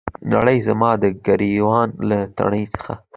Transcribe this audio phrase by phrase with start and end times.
[0.33, 2.93] نړۍ زما د ګریوان له تڼۍ څخه